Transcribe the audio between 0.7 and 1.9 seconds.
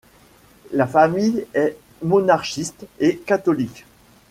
La famille est